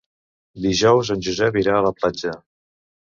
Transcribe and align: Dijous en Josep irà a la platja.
Dijous 0.65 1.11
en 1.15 1.21
Josep 1.29 1.59
irà 1.65 1.77
a 1.81 1.85
la 1.89 1.93
platja. 2.01 2.33